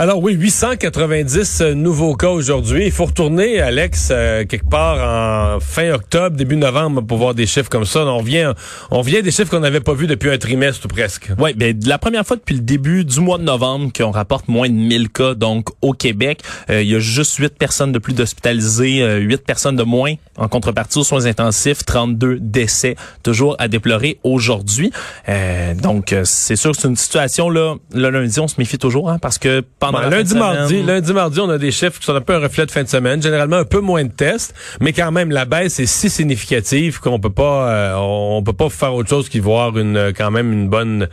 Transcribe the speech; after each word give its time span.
Alors 0.00 0.22
oui, 0.22 0.32
890 0.32 1.60
nouveaux 1.74 2.14
cas 2.14 2.30
aujourd'hui. 2.30 2.86
Il 2.86 2.90
faut 2.90 3.04
retourner, 3.04 3.60
Alex, 3.60 4.08
euh, 4.10 4.46
quelque 4.46 4.66
part 4.66 4.96
en 4.96 5.60
fin 5.60 5.90
octobre, 5.90 6.34
début 6.38 6.56
novembre 6.56 7.02
pour 7.02 7.18
voir 7.18 7.34
des 7.34 7.44
chiffres 7.44 7.68
comme 7.68 7.84
ça. 7.84 8.06
On 8.06 8.22
vient, 8.22 8.54
on 8.90 9.02
vient 9.02 9.20
des 9.20 9.30
chiffres 9.30 9.50
qu'on 9.50 9.60
n'avait 9.60 9.80
pas 9.80 9.92
vus 9.92 10.06
depuis 10.06 10.30
un 10.30 10.38
trimestre 10.38 10.88
presque. 10.88 11.30
Oui, 11.38 11.52
ben 11.52 11.78
la 11.84 11.98
première 11.98 12.26
fois 12.26 12.36
depuis 12.36 12.54
le 12.54 12.62
début 12.62 13.04
du 13.04 13.20
mois 13.20 13.36
de 13.36 13.42
novembre 13.42 13.92
qu'on 13.94 14.10
rapporte 14.10 14.48
moins 14.48 14.70
de 14.70 14.74
1000 14.74 15.10
cas 15.10 15.34
donc 15.34 15.68
au 15.82 15.92
Québec. 15.92 16.40
Euh, 16.70 16.80
il 16.80 16.88
y 16.88 16.94
a 16.94 16.98
juste 16.98 17.36
8 17.36 17.58
personnes 17.58 17.92
de 17.92 17.98
plus 17.98 18.14
d'hospitalisés, 18.14 19.02
euh, 19.02 19.18
8 19.18 19.44
personnes 19.44 19.76
de 19.76 19.82
moins 19.82 20.14
en 20.38 20.48
contrepartie 20.48 20.98
aux 20.98 21.04
soins 21.04 21.26
intensifs, 21.26 21.84
32 21.84 22.38
décès 22.40 22.96
toujours 23.22 23.54
à 23.58 23.68
déplorer 23.68 24.18
aujourd'hui. 24.24 24.92
Euh, 25.28 25.74
donc 25.74 26.14
c'est 26.24 26.56
sûr 26.56 26.70
que 26.70 26.78
c'est 26.78 26.88
une 26.88 26.96
situation 26.96 27.50
là, 27.50 27.74
le 27.92 28.08
lundi 28.08 28.40
on 28.40 28.48
se 28.48 28.54
méfie 28.56 28.78
toujours 28.78 29.10
hein, 29.10 29.18
parce 29.18 29.36
que 29.36 29.62
Lundi, 29.92 30.34
mardi, 30.34 30.82
lundi, 30.82 31.12
mardi, 31.12 31.40
on 31.40 31.48
a 31.50 31.58
des 31.58 31.70
chiffres 31.70 31.98
qui 31.98 32.06
sont 32.06 32.14
un 32.14 32.20
peu 32.20 32.34
un 32.34 32.38
reflet 32.38 32.66
de 32.66 32.70
fin 32.70 32.82
de 32.82 32.88
semaine. 32.88 33.22
Généralement, 33.22 33.56
un 33.56 33.64
peu 33.64 33.80
moins 33.80 34.04
de 34.04 34.10
tests, 34.10 34.54
mais 34.80 34.92
quand 34.92 35.10
même, 35.12 35.30
la 35.30 35.44
baisse 35.44 35.80
est 35.80 35.86
si 35.86 36.10
significative 36.10 37.00
qu'on 37.00 37.18
peut 37.18 37.30
pas, 37.30 37.70
euh, 37.70 37.94
on 37.96 38.42
peut 38.42 38.52
pas 38.52 38.68
faire 38.68 38.94
autre 38.94 39.08
chose 39.08 39.28
qu'y 39.28 39.40
voir 39.40 39.76
une, 39.78 40.12
quand 40.16 40.30
même 40.30 40.52
une 40.52 40.68
bonne, 40.68 41.08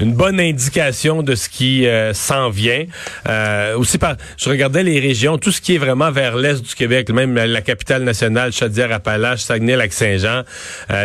une 0.00 0.12
bonne 0.12 0.40
indication 0.40 1.22
de 1.22 1.34
ce 1.34 1.48
qui 1.48 1.86
euh, 1.86 2.12
s'en 2.14 2.50
vient. 2.50 2.84
Euh, 3.28 3.76
aussi, 3.76 3.98
par, 3.98 4.16
je 4.36 4.48
regardais 4.48 4.82
les 4.82 5.00
régions, 5.00 5.38
tout 5.38 5.52
ce 5.52 5.60
qui 5.60 5.74
est 5.74 5.78
vraiment 5.78 6.10
vers 6.10 6.36
l'est 6.36 6.62
du 6.62 6.74
Québec, 6.74 7.10
même 7.10 7.34
la 7.34 7.60
capitale 7.60 8.02
nationale, 8.04 8.52
Chaudière-Appalaches, 8.52 9.40
Saguenay-Lac-Saint-Jean, 9.40 10.42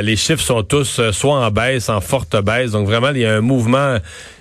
les 0.01 0.15
chiffres 0.15 0.43
sont 0.43 0.63
tous 0.63 1.01
soit 1.11 1.35
en 1.35 1.51
baisse, 1.51 1.89
en 1.89 2.01
forte 2.01 2.35
baisse. 2.41 2.71
Donc 2.71 2.87
vraiment, 2.87 3.09
il 3.09 3.19
y 3.19 3.25
a 3.25 3.35
un 3.35 3.41
mouvement 3.41 3.97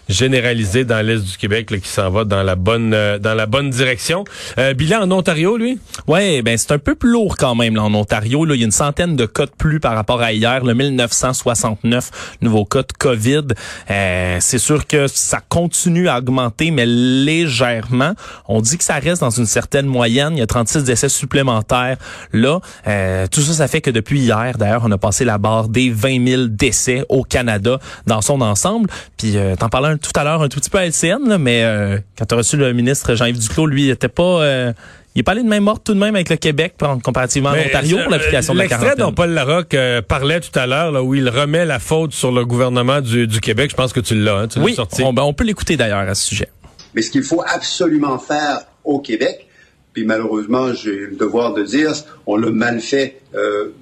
généralisé 0.08 0.84
dans 0.84 1.04
l'est 1.04 1.22
du 1.22 1.36
Québec 1.36 1.70
là, 1.70 1.78
qui 1.78 1.88
s'en 1.88 2.10
va 2.10 2.24
dans 2.24 2.42
la 2.42 2.56
bonne 2.56 2.92
euh, 2.94 3.18
dans 3.18 3.34
la 3.34 3.46
bonne 3.46 3.70
direction. 3.70 4.24
Euh, 4.58 4.74
bilan 4.74 5.02
en 5.02 5.10
Ontario, 5.10 5.56
lui? 5.56 5.78
Ouais, 6.06 6.42
ben 6.42 6.56
c'est 6.58 6.72
un 6.72 6.78
peu 6.78 6.94
plus 6.94 7.10
lourd 7.10 7.36
quand 7.36 7.54
même 7.54 7.76
là, 7.76 7.84
en 7.84 7.94
Ontario. 7.94 8.44
Là, 8.44 8.54
il 8.54 8.60
y 8.60 8.64
a 8.64 8.66
une 8.66 8.72
centaine 8.72 9.16
de 9.16 9.26
cas 9.26 9.46
de 9.46 9.52
plus 9.56 9.80
par 9.80 9.94
rapport 9.94 10.20
à 10.20 10.32
hier. 10.32 10.64
Le 10.64 10.74
1969 10.74 12.36
nouveaux 12.40 12.64
cas 12.64 12.82
de 12.82 12.92
COVID. 12.98 13.48
Euh, 13.90 14.38
c'est 14.40 14.58
sûr 14.58 14.86
que 14.86 15.06
ça 15.06 15.40
continue 15.48 16.08
à 16.08 16.18
augmenter, 16.18 16.70
mais 16.70 16.86
légèrement. 16.86 18.14
On 18.48 18.60
dit 18.60 18.78
que 18.78 18.84
ça 18.84 18.94
reste 18.94 19.20
dans 19.20 19.30
une 19.30 19.46
certaine 19.46 19.86
moyenne. 19.86 20.34
Il 20.36 20.40
y 20.40 20.42
a 20.42 20.46
36 20.46 20.84
décès 20.84 21.08
supplémentaires 21.08 21.96
là. 22.32 22.60
Euh, 22.86 23.26
tout 23.30 23.40
ça, 23.40 23.52
ça 23.52 23.68
fait 23.68 23.80
que 23.80 23.90
depuis 23.90 24.20
hier, 24.20 24.58
d'ailleurs, 24.58 24.82
on 24.84 24.90
a 24.90 24.98
passé 24.98 25.24
la 25.24 25.38
barre 25.38 25.68
des 25.68 25.90
20 25.90 26.26
000 26.26 26.42
décès 26.48 27.04
au 27.08 27.22
Canada 27.22 27.78
dans 28.06 28.20
son 28.20 28.40
ensemble. 28.40 28.88
Puis 29.16 29.36
euh, 29.36 29.56
t'en 29.56 29.68
tout 29.96 30.10
à 30.14 30.24
l'heure 30.24 30.42
un 30.42 30.48
tout 30.48 30.60
petit 30.60 30.70
peu 30.70 30.78
à 30.78 30.86
LCN, 30.86 31.28
là, 31.28 31.38
mais 31.38 31.62
euh, 31.64 31.98
quand 32.18 32.24
tu 32.26 32.34
as 32.34 32.38
reçu 32.38 32.56
le 32.56 32.72
ministre 32.72 33.14
Jean-Yves 33.14 33.38
Duclos, 33.38 33.66
lui, 33.66 33.84
il 33.84 33.90
était 33.90 34.08
pas... 34.08 34.42
Euh, 34.42 34.72
il 35.14 35.20
est 35.20 35.22
pas 35.24 35.32
allé 35.32 35.42
de 35.42 35.48
même 35.48 35.64
morte 35.64 35.84
tout 35.84 35.92
de 35.92 35.98
même 35.98 36.14
avec 36.14 36.30
le 36.30 36.36
Québec, 36.36 36.74
comparativement 37.02 37.50
à 37.50 37.56
l'Ontario 37.56 37.98
pour 37.98 38.10
l'application 38.10 38.54
de 38.54 38.58
la 38.60 38.66
quarantaine. 38.66 38.88
L'extrait 38.88 39.04
dont 39.04 39.12
Paul 39.12 39.30
Larocque 39.30 39.74
euh, 39.74 40.00
parlait 40.00 40.40
tout 40.40 40.58
à 40.58 40.66
l'heure, 40.66 41.04
où 41.04 41.14
il 41.14 41.28
remet 41.28 41.66
la 41.66 41.78
faute 41.78 42.14
sur 42.14 42.32
le 42.32 42.46
gouvernement 42.46 43.02
du, 43.02 43.26
du 43.26 43.40
Québec, 43.40 43.70
je 43.70 43.76
pense 43.76 43.92
que 43.92 44.00
tu 44.00 44.14
l'as, 44.14 44.38
hein, 44.38 44.48
tu 44.48 44.58
oui, 44.60 44.74
sorti. 44.74 45.02
On, 45.02 45.12
ben, 45.12 45.22
on 45.22 45.34
peut 45.34 45.44
l'écouter 45.44 45.76
d'ailleurs 45.76 46.08
à 46.08 46.14
ce 46.14 46.26
sujet. 46.26 46.48
Mais 46.94 47.02
ce 47.02 47.10
qu'il 47.10 47.24
faut 47.24 47.42
absolument 47.46 48.18
faire 48.18 48.60
au 48.84 49.00
Québec, 49.00 49.46
puis 49.92 50.04
malheureusement, 50.04 50.72
j'ai 50.72 50.96
le 50.96 51.16
devoir 51.16 51.52
de 51.52 51.62
dire, 51.62 51.92
on 52.26 52.36
l'a 52.36 52.50
mal 52.50 52.80
fait 52.80 53.20
euh, 53.34 53.74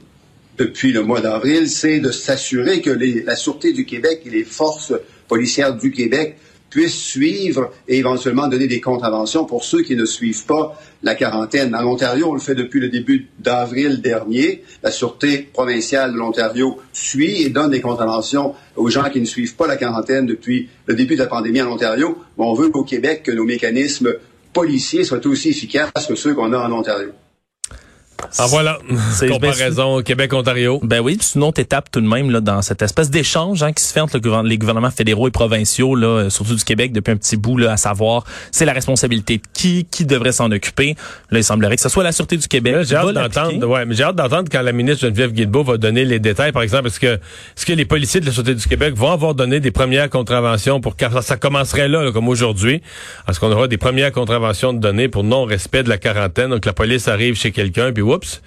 depuis 0.58 0.92
le 0.92 1.02
mois 1.02 1.20
d'avril, 1.20 1.68
c'est 1.68 2.00
de 2.00 2.10
s'assurer 2.10 2.80
que 2.80 2.90
les, 2.90 3.22
la 3.22 3.36
Sûreté 3.36 3.72
du 3.72 3.86
Québec 3.86 4.22
et 4.26 4.30
les 4.30 4.44
forces 4.44 4.92
policières 5.30 5.76
du 5.76 5.92
Québec 5.92 6.36
puissent 6.70 7.00
suivre 7.00 7.72
et 7.88 7.98
éventuellement 7.98 8.48
donner 8.48 8.68
des 8.68 8.80
contraventions 8.80 9.44
pour 9.44 9.64
ceux 9.64 9.82
qui 9.82 9.96
ne 9.96 10.04
suivent 10.04 10.44
pas 10.44 10.78
la 11.02 11.14
quarantaine. 11.14 11.74
En 11.74 11.84
Ontario, 11.84 12.28
on 12.30 12.34
le 12.34 12.41
fait 12.41 12.54
depuis 12.54 12.80
le 12.80 12.88
début 12.88 13.28
d'avril 13.38 14.00
dernier. 14.00 14.62
La 14.82 14.91
Sûreté 14.91 15.48
provinciale 15.52 16.12
de 16.12 16.18
l'Ontario 16.18 16.78
suit 16.92 17.42
et 17.42 17.48
donne 17.48 17.70
des 17.70 17.80
contraventions 17.80 18.54
aux 18.76 18.88
gens 18.88 19.08
qui 19.10 19.20
ne 19.20 19.24
suivent 19.24 19.56
pas 19.56 19.66
la 19.66 19.76
quarantaine 19.76 20.26
depuis 20.26 20.68
le 20.86 20.94
début 20.94 21.14
de 21.14 21.20
la 21.20 21.26
pandémie 21.26 21.62
en 21.62 21.72
Ontario. 21.72 22.18
Mais 22.38 22.44
on 22.44 22.54
veut 22.54 22.68
qu'au 22.68 22.84
Québec, 22.84 23.22
que 23.24 23.32
nos 23.32 23.44
mécanismes 23.44 24.14
policiers 24.52 25.04
soient 25.04 25.26
aussi 25.26 25.48
efficaces 25.50 26.06
que 26.08 26.14
ceux 26.14 26.34
qu'on 26.34 26.52
a 26.52 26.58
en 26.58 26.72
Ontario. 26.72 27.10
Ah 28.38 28.47
voilà, 28.48 28.78
comparaison 29.28 30.03
Québec-Ontario. 30.03 30.81
Ben 30.82 31.00
oui, 31.00 31.19
c'est 31.20 31.36
une 31.38 31.44
autre 31.44 31.60
étape 31.60 31.91
tout 31.91 32.00
de 32.00 32.06
même 32.06 32.31
là 32.31 32.41
dans 32.41 32.62
cette 32.62 32.82
espèce 32.82 33.10
d'échange 33.10 33.62
hein, 33.62 33.72
qui 33.72 33.82
se 33.82 33.92
fait 33.92 34.00
entre 34.00 34.19
le, 34.19 34.48
les 34.48 34.58
gouvernements 34.58 34.91
fédéraux 34.91 35.28
et 35.28 35.31
provinciaux, 35.31 35.94
là, 35.94 36.30
surtout 36.30 36.54
du 36.54 36.64
Québec 36.64 36.92
depuis 36.92 37.12
un 37.12 37.16
petit 37.16 37.36
bout, 37.36 37.56
là, 37.59 37.72
à 37.72 37.76
savoir 37.76 38.25
c'est 38.50 38.64
la 38.64 38.72
responsabilité 38.72 39.38
de 39.38 39.42
qui, 39.53 39.86
qui 39.91 40.04
devrait 40.04 40.32
s'en 40.32 40.50
occuper. 40.50 40.97
Là, 41.30 41.38
il 41.38 41.44
semblerait 41.44 41.76
que 41.76 41.82
ce 41.82 41.88
soit 41.88 42.04
la 42.04 42.12
Sûreté 42.12 42.36
du 42.36 42.48
Québec. 42.48 42.76
J'ai 42.82 42.97
hâte 42.97 43.12
d'entendre, 43.12 43.66
ouais, 43.66 43.84
mais 43.84 43.94
j'ai 43.94 44.04
hâte 44.04 44.16
d'entendre 44.16 44.48
quand 44.50 44.62
la 44.62 44.72
ministre 44.72 45.03
Geneviève 45.03 45.32
Guilbeault 45.32 45.64
va 45.64 45.76
donner 45.76 46.04
les 46.04 46.19
détails, 46.19 46.53
par 46.53 46.62
exemple, 46.62 46.88
est-ce 46.88 47.00
que, 47.00 47.14
est-ce 47.14 47.66
que 47.66 47.72
les 47.72 47.84
policiers 47.84 48.20
de 48.20 48.26
la 48.26 48.32
Sûreté 48.32 48.54
du 48.54 48.66
Québec 48.66 48.94
vont 48.94 49.12
avoir 49.12 49.34
donné 49.34 49.60
des 49.60 49.70
premières 49.70 50.10
contraventions 50.10 50.80
pour 50.80 50.97
que 50.97 51.04
ça, 51.22 51.36
commencerait 51.36 51.88
là, 51.88 52.03
là 52.03 52.12
comme 52.12 52.28
aujourd'hui, 52.28 52.82
est-ce 53.28 53.41
qu'on 53.41 53.53
aura 53.53 53.69
des 53.69 53.78
premières 53.78 54.12
contraventions 54.12 54.72
de 54.72 54.78
données 54.78 55.09
pour 55.09 55.25
non-respect 55.25 55.82
de 55.82 55.88
la 55.88 55.98
quarantaine, 55.98 56.50
donc 56.50 56.64
la 56.64 56.72
police 56.72 57.09
arrive 57.09 57.34
chez 57.34 57.53
quelqu'un, 57.53 57.92
puis 57.92 58.03
oups, 58.12 58.43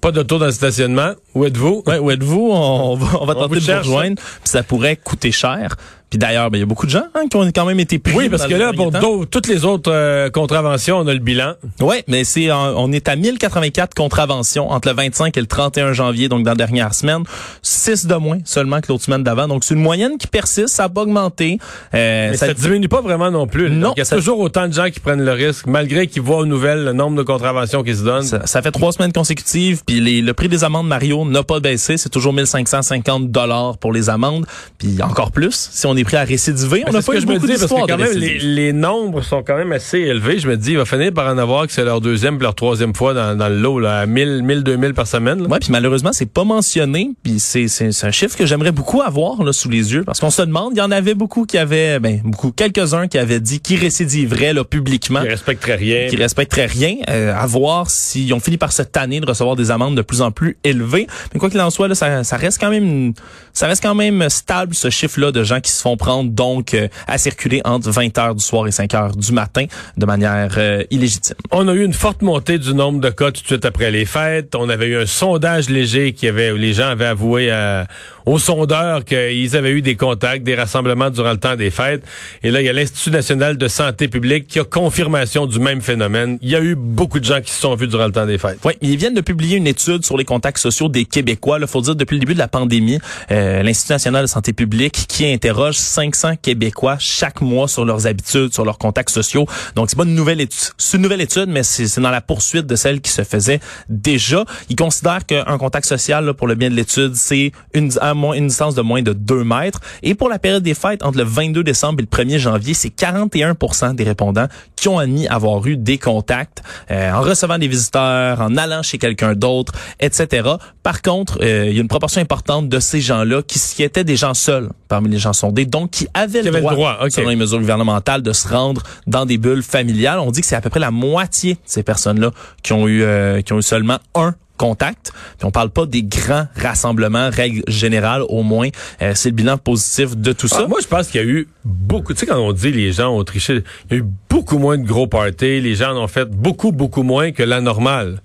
pas 0.00 0.12
d'auto 0.12 0.38
dans 0.38 0.46
le 0.46 0.52
stationnement. 0.52 1.12
Où 1.34 1.44
êtes-vous? 1.44 1.82
Ouais, 1.86 1.98
où 1.98 2.10
êtes-vous? 2.10 2.50
On 2.52 2.94
va, 2.96 3.20
on 3.20 3.26
va 3.26 3.34
tenter 3.34 3.56
de 3.56 3.60
vous 3.60 3.78
rejoindre. 3.78 4.16
Puis 4.16 4.40
ça 4.44 4.62
pourrait 4.62 4.96
coûter 4.96 5.32
cher. 5.32 5.76
Puis 6.10 6.18
d'ailleurs, 6.18 6.50
ben, 6.50 6.56
il 6.56 6.60
y 6.60 6.62
a 6.62 6.66
beaucoup 6.66 6.86
de 6.86 6.90
gens 6.90 7.04
hein, 7.14 7.24
qui 7.30 7.36
ont 7.36 7.46
quand 7.54 7.66
même 7.66 7.80
été 7.80 7.98
pris. 7.98 8.14
Oui, 8.14 8.28
parce 8.28 8.46
que 8.46 8.54
là, 8.54 8.72
pour 8.72 9.26
toutes 9.26 9.46
les 9.46 9.64
autres 9.64 9.92
euh, 9.92 10.30
contraventions, 10.30 10.98
on 10.98 11.06
a 11.06 11.12
le 11.12 11.18
bilan. 11.18 11.54
Oui, 11.80 11.96
mais 12.06 12.24
c'est 12.24 12.50
on 12.50 12.90
est 12.92 13.08
à 13.08 13.16
1084 13.16 13.94
contraventions 13.94 14.70
entre 14.70 14.88
le 14.88 14.94
25 14.94 15.36
et 15.36 15.40
le 15.40 15.46
31 15.46 15.92
janvier, 15.92 16.28
donc 16.28 16.44
dans 16.44 16.52
la 16.52 16.56
dernière 16.56 16.94
semaine. 16.94 17.24
Six 17.62 18.06
de 18.06 18.14
moins 18.14 18.38
seulement 18.44 18.80
que 18.80 18.86
l'autre 18.88 19.04
semaine 19.04 19.22
d'avant. 19.22 19.48
Donc 19.48 19.64
c'est 19.64 19.74
une 19.74 19.82
moyenne 19.82 20.16
qui 20.18 20.26
persiste, 20.26 20.68
ça 20.68 20.84
a 20.84 20.88
pas 20.88 21.02
augmenté. 21.02 21.58
Euh, 21.94 22.30
mais 22.30 22.36
ça, 22.36 22.54
diminue 22.54 22.88
pas 22.88 23.02
vraiment 23.02 23.30
non 23.30 23.46
plus. 23.46 23.70
Non, 23.70 23.92
il 23.96 24.00
y 24.00 24.02
a 24.02 24.06
toujours 24.06 24.40
autant 24.40 24.66
de 24.66 24.72
gens 24.72 24.88
qui 24.90 25.00
prennent 25.00 25.24
le 25.24 25.32
risque, 25.32 25.66
malgré 25.66 26.06
qu'ils 26.06 26.22
voient 26.22 26.38
aux 26.38 26.46
nouvelles 26.46 26.84
le 26.84 26.92
nombre 26.92 27.16
de 27.16 27.22
contraventions 27.22 27.82
qui 27.82 27.94
se 27.94 28.02
donnent. 28.02 28.22
Ça, 28.22 28.62
fait 28.62 28.70
trois 28.70 28.92
semaines 28.92 29.12
consécutives, 29.12 29.82
puis 29.86 30.00
les, 30.00 30.22
le 30.22 30.32
prix 30.32 30.48
des 30.48 30.64
amendes 30.64 30.88
Mario 30.88 31.24
n'a 31.26 31.42
pas 31.42 31.60
baissé. 31.60 31.96
C'est 31.98 32.08
toujours 32.08 32.32
1550 32.32 33.30
dollars 33.30 33.76
pour 33.76 33.92
les 33.92 34.08
amendes, 34.08 34.46
puis 34.78 35.02
encore 35.02 35.32
plus 35.32 35.68
si 35.72 35.86
on 35.86 35.97
est 35.98 36.04
prêt 36.04 36.16
à 36.16 36.24
récidiver. 36.24 36.84
On 36.86 36.94
a 36.94 37.02
pas 37.02 37.12
que 37.12 37.20
je 37.20 37.26
me 37.26 37.38
dis, 37.38 37.46
parce 37.46 37.66
que 37.66 37.86
quand 37.86 37.98
même, 37.98 38.12
les, 38.12 38.38
les, 38.38 38.72
nombres 38.72 39.22
sont 39.22 39.42
quand 39.42 39.56
même 39.56 39.72
assez 39.72 39.98
élevés. 39.98 40.38
Je 40.38 40.48
me 40.48 40.56
dis, 40.56 40.72
il 40.72 40.78
va 40.78 40.84
finir 40.84 41.12
par 41.12 41.32
en 41.32 41.38
avoir 41.38 41.66
que 41.66 41.72
c'est 41.72 41.84
leur 41.84 42.00
deuxième 42.00 42.36
puis 42.36 42.44
leur 42.44 42.54
troisième 42.54 42.94
fois 42.94 43.14
dans, 43.14 43.36
dans 43.36 43.48
le 43.48 43.58
lot, 43.58 43.78
là, 43.80 44.00
à 44.00 44.06
1000, 44.06 44.42
1000, 44.42 44.62
2000 44.62 44.94
par 44.94 45.06
semaine. 45.06 45.46
Oui, 45.48 45.58
puis 45.60 45.70
malheureusement, 45.70 46.10
c'est 46.12 46.30
pas 46.30 46.44
mentionné. 46.44 47.10
Puis 47.22 47.40
c'est, 47.40 47.68
c'est, 47.68 48.04
un 48.04 48.10
chiffre 48.10 48.36
que 48.36 48.46
j'aimerais 48.46 48.72
beaucoup 48.72 49.02
avoir 49.02 49.42
là, 49.42 49.52
sous 49.52 49.68
les 49.68 49.92
yeux. 49.92 50.04
Parce 50.04 50.20
qu'on 50.20 50.30
se 50.30 50.42
demande, 50.42 50.72
il 50.74 50.78
y 50.78 50.82
en 50.82 50.90
avait 50.90 51.14
beaucoup 51.14 51.44
qui 51.44 51.58
avaient, 51.58 51.98
ben, 51.98 52.20
beaucoup, 52.24 52.52
quelques-uns 52.52 53.08
qui 53.08 53.18
avaient 53.18 53.40
dit 53.40 53.60
qu'ils 53.60 53.80
récidiveraient 53.80 54.52
là, 54.52 54.64
publiquement. 54.64 55.22
Qui 55.22 55.28
respecteraient 55.28 55.76
rien. 55.76 56.06
Qui 56.08 56.16
respecteraient 56.16 56.66
rien. 56.66 56.96
Euh, 57.08 57.34
à 57.34 57.46
voir 57.46 57.90
s'ils 57.90 58.32
ont 58.34 58.40
fini 58.40 58.56
par 58.56 58.72
cette 58.72 58.96
année 58.96 59.20
de 59.20 59.26
recevoir 59.26 59.56
des 59.56 59.70
amendes 59.70 59.96
de 59.96 60.02
plus 60.02 60.22
en 60.22 60.30
plus 60.30 60.56
élevées. 60.64 61.06
Mais 61.32 61.40
quoi 61.40 61.50
qu'il 61.50 61.60
en 61.60 61.70
soit, 61.70 61.88
là, 61.88 61.94
ça, 61.94 62.24
ça 62.24 62.36
reste 62.36 62.60
quand 62.60 62.70
même 62.70 63.12
ça 63.52 63.66
reste 63.66 63.82
quand 63.82 63.94
même 63.94 64.28
stable, 64.28 64.74
ce 64.74 64.88
chiffre-là 64.88 65.32
de 65.32 65.42
gens 65.42 65.60
qui 65.60 65.72
se 65.72 65.82
font 65.82 65.87
prendre 65.96 66.30
donc 66.30 66.74
euh, 66.74 66.88
à 67.06 67.18
circuler 67.18 67.60
entre 67.64 67.90
20 67.90 68.16
heures 68.18 68.34
du 68.34 68.44
soir 68.44 68.66
et 68.66 68.72
5 68.72 68.94
heures 68.94 69.16
du 69.16 69.32
matin 69.32 69.66
de 69.96 70.06
manière 70.06 70.54
euh, 70.58 70.82
illégitime. 70.90 71.36
On 71.50 71.68
a 71.68 71.72
eu 71.72 71.84
une 71.84 71.92
forte 71.92 72.22
montée 72.22 72.58
du 72.58 72.74
nombre 72.74 73.00
de 73.00 73.10
cas 73.10 73.30
tout 73.30 73.42
de 73.42 73.46
suite 73.46 73.64
après 73.64 73.90
les 73.90 74.04
fêtes. 74.04 74.54
On 74.54 74.68
avait 74.68 74.86
eu 74.86 74.96
un 74.98 75.06
sondage 75.06 75.68
léger 75.68 76.12
qui 76.12 76.28
avait, 76.28 76.50
où 76.50 76.56
les 76.56 76.72
gens 76.72 76.88
avaient 76.88 77.06
avoué 77.06 77.50
à, 77.50 77.86
aux 78.28 78.38
sondeurs 78.38 79.04
qu'ils 79.04 79.56
avaient 79.56 79.70
eu 79.70 79.82
des 79.82 79.96
contacts, 79.96 80.44
des 80.44 80.54
rassemblements 80.54 81.10
durant 81.10 81.32
le 81.32 81.38
temps 81.38 81.56
des 81.56 81.70
fêtes. 81.70 82.02
Et 82.42 82.50
là, 82.50 82.60
il 82.60 82.66
y 82.66 82.68
a 82.68 82.72
l'Institut 82.72 83.10
national 83.10 83.56
de 83.56 83.68
santé 83.68 84.08
publique 84.08 84.46
qui 84.46 84.58
a 84.58 84.64
confirmation 84.64 85.46
du 85.46 85.58
même 85.58 85.80
phénomène. 85.80 86.38
Il 86.42 86.50
y 86.50 86.56
a 86.56 86.60
eu 86.60 86.74
beaucoup 86.74 87.20
de 87.20 87.24
gens 87.24 87.40
qui 87.40 87.50
se 87.50 87.60
sont 87.60 87.74
vus 87.74 87.88
durant 87.88 88.06
le 88.06 88.12
temps 88.12 88.26
des 88.26 88.38
fêtes. 88.38 88.58
Oui, 88.64 88.74
ils 88.80 88.96
viennent 88.96 89.14
de 89.14 89.20
publier 89.20 89.56
une 89.56 89.66
étude 89.66 90.04
sur 90.04 90.16
les 90.16 90.24
contacts 90.24 90.58
sociaux 90.58 90.88
des 90.88 91.04
Québécois. 91.04 91.58
Il 91.60 91.66
faut 91.66 91.80
dire, 91.80 91.96
depuis 91.96 92.14
le 92.14 92.20
début 92.20 92.34
de 92.34 92.38
la 92.38 92.48
pandémie, 92.48 92.98
euh, 93.30 93.62
l'Institut 93.62 93.92
national 93.92 94.22
de 94.22 94.28
santé 94.28 94.52
publique 94.52 95.06
qui 95.08 95.26
interroge 95.26 95.76
500 95.78 96.36
Québécois 96.42 96.96
chaque 96.98 97.40
mois 97.40 97.68
sur 97.68 97.84
leurs 97.84 98.06
habitudes, 98.06 98.52
sur 98.52 98.64
leurs 98.64 98.78
contacts 98.78 99.10
sociaux. 99.10 99.46
Donc, 99.74 99.90
c'est 99.90 99.96
pas 99.96 100.04
une 100.04 100.14
nouvelle 100.14 100.40
étude, 100.40 100.72
c'est 100.76 100.96
une 100.96 101.02
nouvelle 101.02 101.20
étude, 101.20 101.46
mais 101.48 101.62
c'est 101.62 102.00
dans 102.00 102.10
la 102.10 102.20
poursuite 102.20 102.66
de 102.66 102.76
celle 102.76 103.00
qui 103.00 103.10
se 103.10 103.22
faisait 103.22 103.60
déjà. 103.88 104.44
Ils 104.68 104.76
considèrent 104.76 105.24
qu'un 105.26 105.58
contact 105.58 105.86
social, 105.86 106.24
là, 106.24 106.34
pour 106.34 106.46
le 106.46 106.54
bien 106.54 106.70
de 106.70 106.74
l'étude, 106.74 107.14
c'est 107.14 107.52
une, 107.74 107.90
une 108.02 108.46
distance 108.46 108.74
de 108.74 108.82
moins 108.82 109.02
de 109.02 109.12
2 109.12 109.44
mètres. 109.44 109.80
Et 110.02 110.14
pour 110.14 110.28
la 110.28 110.38
période 110.38 110.62
des 110.62 110.74
fêtes, 110.74 111.02
entre 111.04 111.18
le 111.18 111.24
22 111.24 111.62
décembre 111.62 112.00
et 112.00 112.02
le 112.02 112.24
1er 112.24 112.38
janvier, 112.38 112.74
c'est 112.74 112.90
41 112.90 113.54
des 113.94 114.04
répondants 114.04 114.48
qui 114.76 114.88
ont 114.88 114.98
admis 114.98 115.26
avoir 115.28 115.64
eu 115.66 115.76
des 115.76 115.98
contacts 115.98 116.62
euh, 116.90 117.12
en 117.12 117.20
recevant 117.20 117.58
des 117.58 117.68
visiteurs, 117.68 118.40
en 118.40 118.56
allant 118.56 118.82
chez 118.82 118.98
quelqu'un 118.98 119.34
d'autre, 119.34 119.72
etc. 120.00 120.48
Par 120.82 121.02
contre, 121.02 121.38
euh, 121.42 121.66
il 121.68 121.74
y 121.74 121.78
a 121.78 121.82
une 121.82 121.88
proportion 121.88 122.20
importante 122.20 122.68
de 122.68 122.80
ces 122.80 123.00
gens-là 123.00 123.42
qui, 123.42 123.58
qui 123.58 123.82
étaient 123.82 124.04
des 124.04 124.16
gens 124.16 124.34
seuls 124.34 124.70
parmi 124.88 125.10
les 125.10 125.18
gens 125.18 125.32
sondés, 125.32 125.66
donc 125.68 125.90
qui 125.90 126.08
avaient, 126.14 126.42
le, 126.42 126.50
droit, 126.50 126.98
selon 127.10 127.28
les 127.28 127.36
mesures 127.36 127.58
gouvernementales, 127.58 128.22
de 128.22 128.32
se 128.32 128.48
rendre 128.48 128.82
dans 129.06 129.26
des 129.26 129.38
bulles 129.38 129.62
familiales. 129.62 130.18
On 130.18 130.30
dit 130.30 130.40
que 130.40 130.46
c'est 130.46 130.56
à 130.56 130.60
peu 130.60 130.70
près 130.70 130.80
la 130.80 130.90
moitié 130.90 131.54
de 131.54 131.60
ces 131.64 131.82
personnes-là 131.82 132.30
qui 132.62 132.72
ont 132.72 132.88
eu 132.88 133.02
euh, 133.02 133.42
qui 133.42 133.52
ont 133.52 133.58
eu 133.58 133.62
seulement 133.62 133.98
un 134.14 134.34
contact. 134.58 135.12
Puis 135.38 135.46
on 135.46 135.50
parle 135.50 135.70
pas 135.70 135.86
des 135.86 136.02
grands 136.02 136.46
rassemblements, 136.56 137.30
règle 137.30 137.62
générale 137.68 138.22
au 138.28 138.42
moins. 138.42 138.68
Euh, 139.00 139.12
c'est 139.14 139.30
le 139.30 139.34
bilan 139.36 139.56
positif 139.56 140.16
de 140.16 140.32
tout 140.32 140.48
ça. 140.48 140.62
Ah, 140.64 140.68
moi, 140.68 140.80
je 140.82 140.86
pense 140.86 141.08
qu'il 141.08 141.20
y 141.20 141.24
a 141.24 141.26
eu 141.26 141.48
beaucoup, 141.64 142.12
tu 142.12 142.20
sais, 142.20 142.26
quand 142.26 142.38
on 142.38 142.52
dit 142.52 142.72
les 142.72 142.92
gens 142.92 143.16
ont 143.16 143.24
triché, 143.24 143.62
il 143.88 143.96
y 143.96 144.00
a 144.00 144.02
eu 144.02 144.06
beaucoup 144.28 144.58
moins 144.58 144.76
de 144.76 144.86
gros 144.86 145.06
parties. 145.06 145.60
Les 145.60 145.76
gens 145.76 145.92
en 145.92 146.04
ont 146.04 146.08
fait 146.08 146.26
beaucoup, 146.26 146.72
beaucoup 146.72 147.04
moins 147.04 147.30
que 147.30 147.42
la 147.42 147.62
normale. 147.62 148.20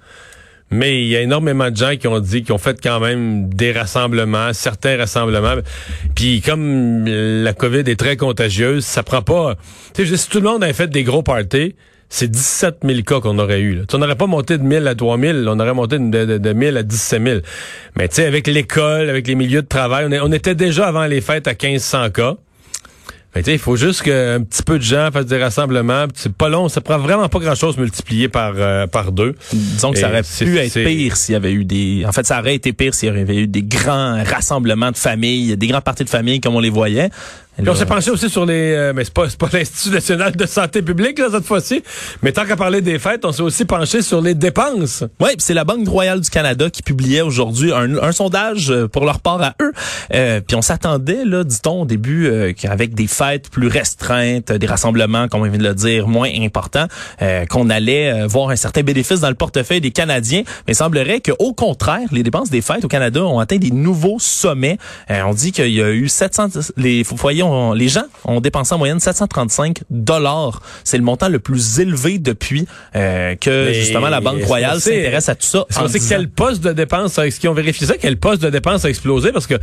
Mais 0.74 1.04
il 1.04 1.08
y 1.08 1.16
a 1.16 1.22
énormément 1.22 1.70
de 1.70 1.78
gens 1.78 1.96
qui 1.96 2.08
ont 2.08 2.20
dit 2.20 2.44
qu'ils 2.44 2.54
ont 2.54 2.58
fait 2.58 2.80
quand 2.82 3.00
même 3.00 3.48
des 3.48 3.72
rassemblements, 3.72 4.54
certains 4.54 4.98
rassemblements. 4.98 5.56
Puis 6.16 6.42
comme 6.42 7.06
la 7.06 7.54
COVID 7.54 7.84
est 7.86 8.00
très 8.00 8.18
contagieuse, 8.18 8.84
ça 8.84 9.04
prend 9.04 9.22
pas... 9.22 9.56
Tu 9.94 10.08
sais, 10.08 10.18
si 10.18 10.30
tout 10.30 10.40
le 10.40 10.50
monde 10.50 10.64
avait 10.64 10.74
fait 10.74 10.90
des 10.90 11.04
gros 11.04 11.22
parties, 11.22 11.76
c'est 12.10 12.30
17 12.30 12.80
000 12.84 13.02
cas 13.02 13.22
qu'on 13.22 13.38
aurait 13.40 13.62
eu. 13.62 13.76
Là. 13.76 13.82
On 13.94 13.98
n'aurait 14.00 14.16
pas 14.16 14.28
monté 14.28 14.58
de 14.58 14.64
1000 14.64 14.88
à 14.88 14.96
3000, 14.96 15.46
on 15.48 15.60
aurait 15.60 15.74
monté 15.74 16.00
de, 16.00 16.38
de, 16.38 16.54
1000 16.54 16.78
à 16.78 16.84
17 16.84 17.24
000. 17.24 17.40
Mais 17.96 18.08
tu 18.08 18.16
sais, 18.16 18.26
avec 18.26 18.48
l'école, 18.48 19.10
avec 19.10 19.28
les 19.28 19.36
milieux 19.36 19.62
de 19.62 19.68
travail, 19.68 20.06
on, 20.08 20.28
on, 20.28 20.32
était 20.32 20.56
déjà 20.56 20.88
avant 20.88 21.06
les 21.06 21.22
fêtes 21.22 21.48
à 21.48 21.54
1500 21.54 22.10
cas. 22.12 22.36
Ben, 23.34 23.44
il 23.48 23.58
faut 23.58 23.76
juste 23.76 24.04
qu'un 24.04 24.44
petit 24.44 24.62
peu 24.62 24.78
de 24.78 24.84
gens 24.84 25.10
fassent 25.12 25.26
des 25.26 25.42
rassemblements. 25.42 26.06
C'est 26.14 26.32
pas 26.32 26.50
long, 26.50 26.70
ça 26.70 26.82
prend 26.82 27.00
vraiment 27.00 27.28
pas 27.30 27.40
grand-chose 27.40 27.78
multiplié 27.78 28.30
par 28.30 28.54
euh, 28.56 28.86
par 28.86 29.12
deux. 29.12 29.36
Disons 29.52 29.92
que 29.92 29.98
ça 29.98 30.10
aurait 30.10 30.22
pu 30.22 30.58
être 30.58 30.84
pire 30.84 31.18
s'il 31.18 31.34
y 31.34 31.36
avait 31.36 31.52
eu 31.52 31.66
des... 31.66 32.06
En 32.08 32.12
fait, 32.12 32.26
ça 32.28 32.40
aurait 32.40 32.54
été 32.54 32.74
pire 32.74 32.94
s'il 32.94 33.10
y 33.10 33.20
avait 33.20 33.36
eu 33.36 33.48
des 33.48 33.64
grands 33.64 34.24
rassemblements 34.24 34.92
de 34.92 34.98
famille, 34.98 35.58
des 35.58 35.68
grands 35.68 35.82
parties 35.82 36.04
de 36.04 36.10
famille 36.10 36.42
comme 36.42 36.56
on 36.56 36.60
les 36.60 36.70
voyait. 36.70 37.10
On 37.60 37.76
s'est 37.76 37.86
penché 37.86 38.10
aussi 38.10 38.30
sur 38.30 38.46
les, 38.46 38.74
euh, 38.74 38.94
mais 38.96 39.04
c'est 39.04 39.14
pas, 39.14 39.28
pas 39.38 39.48
l'Institut 39.54 39.94
national 39.94 40.36
de 40.36 40.46
santé 40.48 40.82
publique 40.82 41.20
là 41.20 41.28
cette 41.32 41.46
fois-ci, 41.46 41.84
mais 42.24 42.32
tant 42.32 42.46
qu'à 42.46 42.56
parler 42.56 42.82
des 42.82 42.98
fêtes, 42.98 43.26
on 43.26 43.32
s'est 43.32 43.44
aussi 43.44 43.66
penché 43.66 44.02
sur 44.02 44.22
les 44.22 44.34
dépenses. 44.34 45.04
Oui, 45.20 45.30
c'est 45.38 45.54
la 45.54 45.64
Banque 45.64 45.88
royale 45.88 46.20
du 46.20 46.30
Canada 46.30 46.70
qui 46.72 46.82
publiait 46.82 47.22
aujourd'hui 47.22 47.72
un, 47.72 47.98
un, 47.98 48.12
sondage 48.12 48.72
euh, 48.72 48.88
pour 48.88 49.06
leur 49.06 49.20
part 49.20 49.42
à 49.42 49.54
eux. 49.62 49.72
Euh, 50.14 50.42
puis 50.46 50.56
on 50.56 50.64
s'attendait 50.64 51.26
là, 51.26 51.44
dit-on 51.44 51.84
au 51.84 51.86
début, 51.86 52.28
euh, 52.28 52.54
qu'avec 52.54 52.96
des 52.96 53.08
fêtes 53.08 53.50
plus 53.50 53.68
restreintes, 53.68 54.52
des 54.52 54.68
rassemblements, 54.68 55.28
comme 55.28 55.42
on 55.42 55.46
vient 55.46 55.58
de 55.58 55.64
le 55.64 55.76
dire, 55.76 56.08
moins 56.08 56.30
importants, 56.40 56.88
qu'on 57.50 57.70
allait 57.70 58.26
voir 58.28 58.50
un 58.50 58.56
certain 58.56 58.82
bénéfice 58.82 59.20
dans 59.20 59.30
le 59.30 59.36
portefeuille 59.36 59.82
des 59.82 59.92
Canadiens. 59.92 60.44
Mais 60.68 60.74
il 60.74 60.76
semblerait 60.76 61.22
qu'au 61.22 61.54
contraire, 61.54 62.08
les 62.12 62.24
dépenses 62.24 62.50
des 62.50 62.62
fêtes 62.62 62.84
au 62.84 62.88
Canada 62.88 63.24
ont 63.24 63.40
atteint 63.40 63.58
des 63.58 63.72
nouveaux 63.72 64.18
sommets. 64.20 64.78
on 65.10 65.34
dit 65.34 65.52
qu'il 65.52 65.70
y 65.70 65.82
a 65.82 65.92
eu 65.92 66.08
700 66.08 66.48
les 66.78 67.04
foyers 67.04 67.43
les 67.74 67.88
gens 67.88 68.06
ont 68.26 68.42
dépensé 68.42 68.74
en 68.74 68.78
moyenne 68.78 69.00
735 69.00 69.84
dollars. 69.90 70.62
C'est 70.84 70.98
le 70.98 71.04
montant 71.04 71.30
le 71.30 71.40
plus 71.40 71.80
élevé 71.80 72.20
depuis 72.20 72.68
euh, 72.96 73.36
que 73.36 73.72
justement 73.74 74.10
la 74.10 74.22
Banque 74.22 74.44
Royale 74.44 74.80
s'intéresse 74.80 75.30
à 75.30 75.36
tout 75.36 75.46
ça. 75.46 75.66
Sait 75.88 76.00
quel 76.08 76.30
poste 76.30 76.64
de 76.64 76.72
dépense, 76.72 77.18
est-ce 77.18 77.40
qu'ils 77.40 77.50
ont 77.50 77.54
vérifié 77.54 77.88
ça, 77.88 77.96
quel 78.00 78.18
poste 78.18 78.42
de 78.42 78.50
dépense 78.50 78.86
a 78.86 78.90
explosé? 78.90 79.32
Parce 79.32 79.48
que 79.48 79.56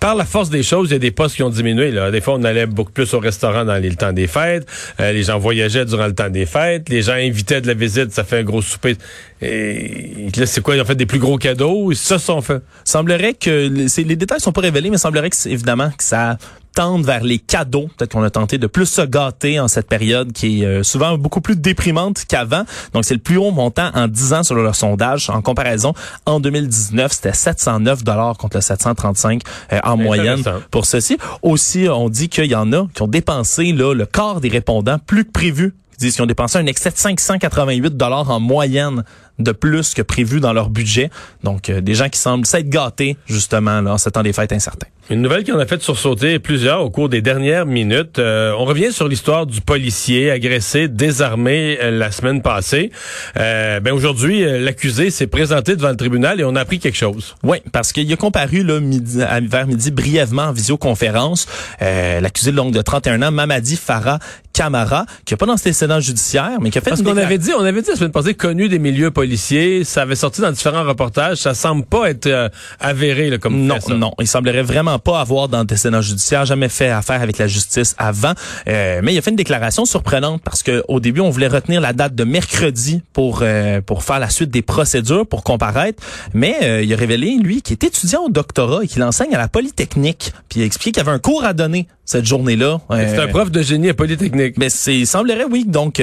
par 0.00 0.14
la 0.14 0.24
force 0.24 0.50
des 0.50 0.62
choses, 0.62 0.90
il 0.90 0.92
y 0.92 0.96
a 0.96 0.98
des 0.98 1.10
postes 1.10 1.36
qui 1.36 1.42
ont 1.42 1.50
diminué. 1.50 1.90
Là. 1.90 2.10
Des 2.10 2.20
fois, 2.20 2.34
on 2.34 2.44
allait 2.44 2.66
beaucoup 2.66 2.92
plus 2.92 3.12
au 3.14 3.20
restaurant 3.20 3.64
dans 3.64 3.82
le 3.82 3.94
temps 3.94 4.12
des 4.12 4.26
fêtes. 4.26 4.66
Euh, 5.00 5.12
les 5.12 5.24
gens 5.24 5.38
voyageaient 5.38 5.84
durant 5.84 6.06
le 6.06 6.14
temps 6.14 6.30
des 6.30 6.46
fêtes. 6.46 6.88
Les 6.88 7.02
gens 7.02 7.12
invitaient 7.12 7.60
de 7.60 7.66
la 7.66 7.74
visite, 7.74 8.12
ça 8.12 8.24
fait 8.24 8.38
un 8.38 8.44
gros 8.44 8.62
souper. 8.62 8.96
Et 9.40 10.28
là, 10.36 10.46
c'est 10.46 10.60
quoi? 10.60 10.74
Ils 10.74 10.80
ont 10.82 10.84
fait 10.84 10.94
des 10.94 11.06
plus 11.06 11.18
gros 11.18 11.38
cadeaux. 11.38 11.92
Ça 11.94 12.18
sont 12.18 12.40
fait. 12.40 12.60
Semblerait 12.84 13.34
que 13.34 13.68
les 13.68 14.16
détails 14.16 14.40
sont 14.40 14.52
pas 14.52 14.62
révélés, 14.62 14.90
mais 14.90 14.98
semblerait 14.98 15.30
que 15.30 15.48
évidemment 15.48 15.90
que 15.96 16.04
ça 16.04 16.38
tendre 16.78 17.04
vers 17.04 17.24
les 17.24 17.40
cadeaux. 17.40 17.88
Peut-être 17.96 18.12
qu'on 18.12 18.22
a 18.22 18.30
tenté 18.30 18.56
de 18.56 18.68
plus 18.68 18.86
se 18.86 19.02
gâter 19.02 19.58
en 19.58 19.66
cette 19.66 19.88
période 19.88 20.30
qui 20.30 20.62
est 20.62 20.64
euh, 20.64 20.82
souvent 20.84 21.18
beaucoup 21.18 21.40
plus 21.40 21.56
déprimante 21.56 22.24
qu'avant. 22.28 22.62
Donc, 22.92 23.04
c'est 23.04 23.14
le 23.14 23.20
plus 23.20 23.36
haut 23.36 23.50
montant 23.50 23.90
en 23.94 24.06
10 24.06 24.32
ans 24.32 24.42
selon 24.44 24.62
leur 24.62 24.76
sondage. 24.76 25.28
En 25.28 25.42
comparaison, 25.42 25.92
en 26.24 26.38
2019, 26.38 27.10
c'était 27.10 27.32
709 27.32 28.04
dollars 28.04 28.36
contre 28.36 28.58
le 28.58 28.60
735 28.60 29.42
euh, 29.72 29.80
en 29.82 29.96
moyenne 29.96 30.44
pour 30.70 30.86
ceci. 30.86 31.18
Aussi, 31.42 31.88
on 31.90 32.08
dit 32.08 32.28
qu'il 32.28 32.46
y 32.46 32.54
en 32.54 32.72
a 32.72 32.86
qui 32.94 33.02
ont 33.02 33.08
dépensé 33.08 33.72
là, 33.72 33.92
le 33.92 34.06
quart 34.06 34.40
des 34.40 34.48
répondants 34.48 35.00
plus 35.04 35.24
que 35.24 35.32
prévu 35.32 35.74
ils 35.98 36.02
disent 36.02 36.14
qu'ils 36.14 36.22
ont 36.22 36.26
dépensé 36.26 36.58
un 36.58 36.66
excès 36.66 36.90
de 36.90 36.96
588 36.96 37.96
dollars 37.96 38.30
en 38.30 38.38
moyenne 38.38 39.02
de 39.40 39.50
plus 39.50 39.94
que 39.94 40.02
prévu 40.02 40.38
dans 40.38 40.52
leur 40.52 40.70
budget. 40.70 41.10
Donc, 41.42 41.70
euh, 41.70 41.80
des 41.80 41.94
gens 41.94 42.08
qui 42.08 42.20
semblent 42.20 42.46
s'être 42.46 42.68
gâtés, 42.68 43.16
justement, 43.26 43.80
là, 43.80 43.94
en 43.94 43.98
ce 43.98 44.08
temps 44.08 44.22
des 44.22 44.32
fêtes 44.32 44.52
incertains. 44.52 44.86
Une 45.10 45.22
nouvelle 45.22 45.42
qui 45.42 45.52
en 45.52 45.58
a 45.58 45.66
fait 45.66 45.82
sursauter 45.82 46.38
plusieurs 46.38 46.82
au 46.82 46.90
cours 46.90 47.08
des 47.08 47.22
dernières 47.22 47.64
minutes. 47.64 48.18
Euh, 48.18 48.52
on 48.58 48.64
revient 48.64 48.92
sur 48.92 49.08
l'histoire 49.08 49.46
du 49.46 49.60
policier 49.60 50.30
agressé, 50.30 50.88
désarmé 50.88 51.78
euh, 51.80 51.90
la 51.90 52.10
semaine 52.10 52.42
passée. 52.42 52.90
ben 53.34 53.90
aujourd'hui, 53.92 54.44
l'accusé 54.60 55.10
s'est 55.10 55.26
présenté 55.26 55.76
devant 55.76 55.90
le 55.90 55.96
tribunal 55.96 56.40
et 56.40 56.44
on 56.44 56.54
a 56.56 56.60
appris 56.60 56.78
quelque 56.78 56.96
chose. 56.96 57.36
Oui, 57.42 57.58
parce 57.72 57.92
qu'il 57.92 58.12
a 58.12 58.16
comparu 58.16 58.62
là, 58.62 58.80
midi, 58.80 59.20
vers 59.42 59.66
midi 59.66 59.90
brièvement 59.90 60.42
en 60.42 60.52
visioconférence. 60.52 61.46
l'accusé 61.80 62.50
de 62.50 62.56
longue 62.56 62.72
de 62.72 62.82
31 62.82 63.22
ans, 63.22 63.30
Mamadi 63.30 63.76
Farah 63.76 64.18
Camara, 64.58 65.06
qui 65.24 65.34
n'a 65.34 65.38
pas 65.38 65.46
d'antécédent 65.46 66.00
judiciaire, 66.00 66.58
mais 66.60 66.70
qui 66.70 66.78
a 66.78 66.80
fait... 66.80 66.90
Parce 66.90 67.02
qu'on 67.02 67.16
avait 67.16 67.38
dit, 67.38 67.52
on 67.56 67.62
avait 67.62 67.80
dit 67.80 67.90
la 67.90 67.96
semaine 67.96 68.10
passée, 68.10 68.34
connu 68.34 68.68
des 68.68 68.80
milieux 68.80 69.12
policiers 69.12 69.84
ça 69.84 70.02
avait 70.02 70.16
sorti 70.16 70.40
dans 70.40 70.50
différents 70.50 70.84
reportages. 70.84 71.38
Ça 71.38 71.54
semble 71.54 71.84
pas 71.84 72.10
être 72.10 72.26
euh, 72.26 72.48
avéré 72.80 73.30
là, 73.30 73.38
comme 73.38 73.66
non, 73.66 73.78
non. 73.90 74.12
Il 74.20 74.26
semblerait 74.26 74.62
vraiment 74.62 74.97
pas 74.98 75.20
avoir 75.20 75.48
d'antécédents 75.48 76.00
judiciaires, 76.00 76.44
jamais 76.44 76.68
fait 76.68 76.90
affaire 76.90 77.22
avec 77.22 77.38
la 77.38 77.46
justice 77.46 77.94
avant. 77.98 78.32
Euh, 78.66 79.00
mais 79.02 79.14
il 79.14 79.18
a 79.18 79.22
fait 79.22 79.30
une 79.30 79.36
déclaration 79.36 79.84
surprenante 79.84 80.42
parce 80.42 80.62
que 80.62 80.84
au 80.88 81.00
début 81.00 81.20
on 81.20 81.30
voulait 81.30 81.48
retenir 81.48 81.80
la 81.80 81.92
date 81.92 82.14
de 82.14 82.24
mercredi 82.24 83.02
pour 83.12 83.40
euh, 83.42 83.80
pour 83.80 84.02
faire 84.02 84.18
la 84.18 84.30
suite 84.30 84.50
des 84.50 84.62
procédures 84.62 85.26
pour 85.26 85.44
comparaître. 85.44 86.02
Mais 86.34 86.84
il 86.84 86.92
a 86.92 86.96
révélé 86.96 87.36
lui 87.38 87.62
qu'il 87.62 87.74
est 87.74 87.84
étudiant 87.84 88.24
au 88.24 88.28
doctorat 88.28 88.84
et 88.84 88.88
qu'il 88.88 89.02
enseigne 89.02 89.34
à 89.34 89.38
la 89.38 89.48
Polytechnique. 89.48 90.32
Puis 90.48 90.60
il 90.60 90.62
a 90.62 90.66
expliqué 90.66 90.92
qu'il 90.92 91.08
avait 91.08 91.14
un 91.14 91.18
cours 91.18 91.44
à 91.44 91.52
donner 91.52 91.88
cette 92.08 92.24
journée-là. 92.24 92.80
c'est 92.90 93.18
un 93.18 93.28
prof 93.28 93.50
de 93.50 93.60
génie 93.60 93.90
à 93.90 93.94
Polytechnique. 93.94 94.54
Mais 94.56 94.70
c'est 94.70 94.96
il 94.96 95.06
semblerait 95.06 95.44
oui. 95.44 95.64
Donc 95.66 96.02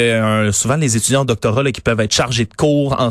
souvent 0.51 0.75
les 0.75 0.95
étudiants 0.95 1.23
au 1.23 1.25
doctorat 1.25 1.63
là, 1.63 1.71
qui 1.71 1.81
peuvent 1.81 1.99
être 1.99 2.13
chargés 2.13 2.45
de 2.45 2.53
cours 2.53 2.95
en 2.99 3.09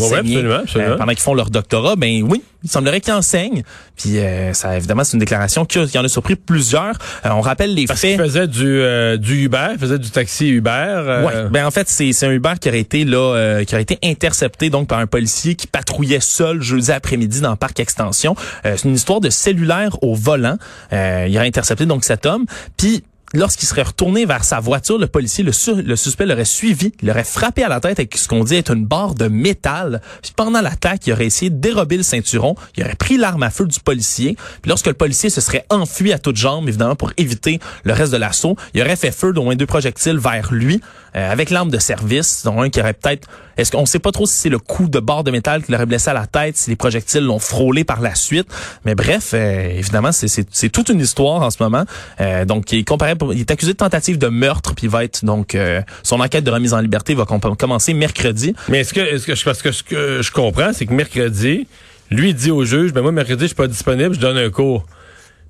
euh, 0.76 0.96
pendant 0.96 1.12
qu'ils 1.12 1.20
font 1.20 1.34
leur 1.34 1.50
doctorat, 1.50 1.96
ben 1.96 2.22
oui, 2.22 2.42
il 2.62 2.70
semblerait 2.70 3.00
qu'ils 3.00 3.12
enseignent. 3.12 3.62
Puis 3.96 4.18
euh, 4.18 4.52
ça, 4.52 4.76
évidemment, 4.76 5.04
c'est 5.04 5.14
une 5.14 5.20
déclaration 5.20 5.64
qui, 5.64 5.78
en 5.78 6.04
a 6.04 6.08
surpris 6.08 6.36
plusieurs. 6.36 6.98
Euh, 7.24 7.30
on 7.30 7.40
rappelle 7.40 7.74
les 7.74 7.86
Parce 7.86 8.00
faits. 8.00 8.16
Parce 8.16 8.28
faisait 8.28 8.46
du, 8.46 8.80
du 9.18 9.44
Uber, 9.44 9.68
il 9.72 9.78
faisait 9.78 9.98
du 9.98 10.10
taxi 10.10 10.48
Uber. 10.48 11.22
Oui, 11.26 11.32
ben 11.50 11.66
en 11.66 11.70
fait, 11.70 11.88
c'est, 11.88 12.12
c'est 12.12 12.26
un 12.26 12.30
Uber 12.30 12.54
qui 12.60 12.68
aurait 12.68 12.80
été 12.80 13.04
là, 13.04 13.62
qui 13.64 13.74
aurait 13.74 13.82
été 13.82 13.98
intercepté 14.02 14.70
donc 14.70 14.88
par 14.88 14.98
un 14.98 15.06
policier 15.06 15.54
qui 15.54 15.66
patrouillait 15.66 16.20
seul 16.20 16.62
jeudi 16.62 16.92
après-midi 16.92 17.40
dans 17.40 17.50
le 17.50 17.56
parc 17.56 17.80
Extension. 17.80 18.36
c'est 18.62 18.84
une 18.84 18.94
histoire 18.94 19.20
de 19.20 19.30
cellulaire 19.30 20.02
au 20.02 20.14
volant. 20.14 20.56
il 20.92 21.36
aurait 21.36 21.46
intercepté 21.46 21.86
donc 21.86 22.04
cet 22.04 22.26
homme. 22.26 22.46
Puis 22.76 22.83
parti 22.84 23.13
lorsqu'il 23.34 23.68
serait 23.68 23.82
retourné 23.82 24.24
vers 24.24 24.44
sa 24.44 24.60
voiture, 24.60 24.98
le 24.98 25.06
policier, 25.06 25.44
le, 25.44 25.52
le 25.82 25.96
suspect 25.96 26.26
l'aurait 26.26 26.44
suivi, 26.44 26.92
l'aurait 27.02 27.24
frappé 27.24 27.62
à 27.64 27.68
la 27.68 27.80
tête 27.80 27.98
avec 27.98 28.16
ce 28.16 28.28
qu'on 28.28 28.44
dit 28.44 28.56
être 28.56 28.72
une 28.72 28.86
barre 28.86 29.14
de 29.14 29.28
métal. 29.28 30.00
Puis 30.22 30.32
pendant 30.34 30.60
l'attaque, 30.60 31.06
il 31.06 31.12
aurait 31.12 31.26
essayé 31.26 31.50
de 31.50 31.56
dérober 31.56 31.96
le 31.96 32.02
ceinturon, 32.02 32.54
il 32.76 32.84
aurait 32.84 32.94
pris 32.94 33.16
l'arme 33.16 33.42
à 33.42 33.50
feu 33.50 33.66
du 33.66 33.80
policier. 33.80 34.36
Puis 34.62 34.68
lorsque 34.68 34.86
le 34.86 34.94
policier 34.94 35.30
se 35.30 35.40
serait 35.40 35.66
enfui 35.68 36.12
à 36.12 36.18
toutes 36.18 36.36
jambes, 36.36 36.68
évidemment 36.68 36.96
pour 36.96 37.12
éviter 37.16 37.58
le 37.82 37.92
reste 37.92 38.12
de 38.12 38.18
l'assaut, 38.18 38.56
il 38.72 38.80
aurait 38.80 38.96
fait 38.96 39.10
feu 39.10 39.32
d'au 39.32 39.42
moins 39.42 39.56
deux 39.56 39.66
projectiles 39.66 40.18
vers 40.18 40.52
lui 40.52 40.80
euh, 41.16 41.30
avec 41.30 41.50
l'arme 41.50 41.70
de 41.70 41.78
service, 41.78 42.42
dont 42.44 42.62
un 42.62 42.70
qui 42.70 42.80
aurait 42.80 42.94
peut-être 42.94 43.28
est-ce 43.56 43.70
qu'on 43.70 43.86
sait 43.86 43.98
pas 43.98 44.12
trop 44.12 44.26
si 44.26 44.34
c'est 44.34 44.48
le 44.48 44.58
coup 44.58 44.88
de 44.88 44.98
barre 44.98 45.24
de 45.24 45.30
métal 45.30 45.62
qui 45.62 45.72
l'aurait 45.72 45.86
blessé 45.86 46.10
à 46.10 46.14
la 46.14 46.26
tête, 46.26 46.56
si 46.56 46.70
les 46.70 46.76
projectiles 46.76 47.22
l'ont 47.22 47.38
frôlé 47.38 47.84
par 47.84 48.00
la 48.00 48.14
suite. 48.14 48.48
Mais 48.84 48.94
bref, 48.94 49.30
euh, 49.34 49.68
évidemment, 49.70 50.10
c'est 50.12 50.68
toute 50.70 50.88
une 50.88 51.00
histoire 51.00 51.42
en 51.42 51.50
ce 51.50 51.62
moment. 51.62 51.84
Euh, 52.20 52.44
donc, 52.44 52.72
il 52.72 52.80
est 52.80 52.84
il 53.32 53.40
est 53.40 53.50
accusé 53.50 53.72
de 53.72 53.78
tentative 53.78 54.18
de 54.18 54.28
meurtre, 54.28 54.74
puis 54.74 54.86
va 54.86 55.04
être 55.04 55.24
donc 55.24 55.54
euh, 55.54 55.80
son 56.02 56.20
enquête 56.20 56.44
de 56.44 56.50
remise 56.50 56.74
en 56.74 56.80
liberté 56.80 57.14
va 57.14 57.24
commencer 57.24 57.94
mercredi. 57.94 58.54
Mais 58.68 58.80
est-ce 58.80 58.94
que, 58.94 59.44
parce 59.44 59.62
que 59.62 59.72
ce 59.72 59.82
que 59.82 60.22
je 60.22 60.30
comprends, 60.30 60.72
c'est 60.72 60.86
que 60.86 60.92
mercredi, 60.92 61.66
lui 62.10 62.34
dit 62.34 62.50
au 62.50 62.64
juge, 62.64 62.92
ben 62.92 63.02
moi 63.02 63.12
mercredi 63.12 63.42
je 63.42 63.48
suis 63.48 63.56
pas 63.56 63.66
disponible, 63.66 64.14
je 64.14 64.20
donne 64.20 64.36
un 64.36 64.50
cours. 64.50 64.86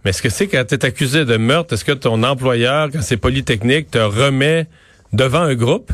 Mais 0.04 0.10
est-ce 0.10 0.22
que 0.22 0.28
c'est 0.28 0.48
quand 0.48 0.64
tu 0.66 0.74
es 0.74 0.84
accusé 0.84 1.24
de 1.24 1.36
meurtre, 1.36 1.74
est-ce 1.74 1.84
que 1.84 1.92
ton 1.92 2.22
employeur, 2.22 2.90
quand 2.92 3.00
c'est 3.02 3.16
Polytechnique, 3.16 3.90
te 3.90 3.98
remet 3.98 4.66
devant 5.12 5.40
un 5.40 5.54
groupe? 5.54 5.92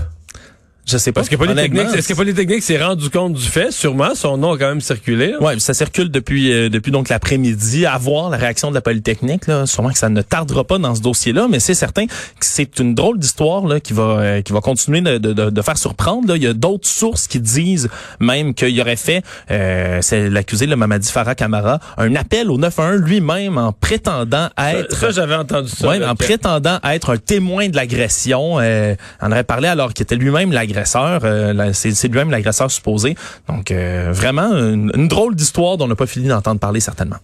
Je 0.90 0.98
sais 0.98 1.12
pas. 1.12 1.20
Parce 1.20 1.28
que 1.28 1.36
Polytechnique, 1.36 1.94
est-ce 1.94 2.08
que 2.08 2.14
Polytechnique 2.14 2.62
s'est 2.62 2.82
rendu 2.82 3.10
compte 3.10 3.34
du 3.34 3.46
fait? 3.46 3.70
Sûrement, 3.70 4.14
son 4.14 4.36
nom 4.36 4.52
a 4.54 4.58
quand 4.58 4.68
même 4.68 4.80
circulé. 4.80 5.34
Oui, 5.40 5.60
ça 5.60 5.72
circule 5.72 6.10
depuis 6.10 6.52
euh, 6.52 6.68
depuis 6.68 6.90
donc 6.90 7.08
l'après-midi. 7.08 7.86
À 7.86 7.96
voir 7.96 8.28
la 8.30 8.36
réaction 8.36 8.70
de 8.70 8.74
la 8.74 8.80
Polytechnique. 8.80 9.46
Là. 9.46 9.66
Sûrement 9.66 9.90
que 9.90 9.98
ça 9.98 10.08
ne 10.08 10.22
tardera 10.22 10.64
pas 10.64 10.78
dans 10.78 10.94
ce 10.94 11.00
dossier-là, 11.00 11.46
mais 11.48 11.60
c'est 11.60 11.74
certain 11.74 12.06
que 12.06 12.12
c'est 12.40 12.78
une 12.80 12.94
drôle 12.94 13.18
d'histoire 13.18 13.66
là 13.66 13.78
qui 13.78 13.92
va 13.92 14.02
euh, 14.02 14.42
qui 14.42 14.52
va 14.52 14.60
continuer 14.60 15.00
de, 15.00 15.18
de, 15.18 15.50
de 15.50 15.62
faire 15.62 15.78
surprendre. 15.78 16.26
Là. 16.28 16.36
Il 16.36 16.42
y 16.42 16.46
a 16.48 16.54
d'autres 16.54 16.88
sources 16.88 17.28
qui 17.28 17.38
disent 17.38 17.88
même 18.18 18.54
qu'il 18.54 18.78
aurait 18.80 18.96
fait, 18.96 19.22
euh, 19.50 19.98
c'est 20.02 20.28
l'accusé, 20.28 20.66
le 20.66 20.74
Mamadi 20.76 21.10
Farah 21.10 21.34
Camara, 21.36 21.78
un 21.98 22.16
appel 22.16 22.50
au 22.50 22.58
911 22.58 23.00
lui-même 23.02 23.58
en 23.58 23.72
prétendant 23.72 24.48
être. 24.58 24.96
Ça, 24.96 25.10
j'avais 25.10 25.36
entendu 25.36 25.68
ça. 25.68 25.88
Ouais, 25.88 26.04
en 26.04 26.16
prétendant 26.16 26.78
être 26.84 27.10
un 27.14 27.16
témoin 27.16 27.68
de 27.68 27.76
l'agression. 27.76 28.56
Euh, 28.58 28.94
on 29.20 29.30
aurait 29.30 29.44
parlé 29.44 29.68
alors 29.68 29.94
qu'il 29.94 30.02
était 30.02 30.16
lui-même 30.16 30.50
l'agresseur 30.50 30.79
Euh, 31.24 31.70
c'est 31.72 32.08
lui-même 32.08 32.30
l'agresseur 32.30 32.70
supposé. 32.70 33.16
Donc, 33.48 33.70
euh, 33.70 34.10
vraiment, 34.12 34.50
une 34.50 35.08
drôle 35.08 35.34
d'histoire 35.34 35.76
dont 35.76 35.84
on 35.84 35.88
n'a 35.88 35.96
pas 35.96 36.06
fini 36.06 36.28
d'entendre 36.28 36.60
parler 36.60 36.80
certainement. 36.80 37.18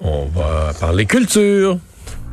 On 0.00 0.26
va 0.26 0.72
parler 0.78 1.06
culture. 1.06 1.78